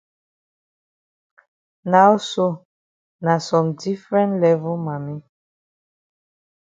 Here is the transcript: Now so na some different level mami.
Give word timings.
Now 1.93 2.13
so 2.17 2.47
na 3.23 3.37
some 3.37 3.69
different 3.75 4.41
level 4.41 4.75
mami. 4.85 5.15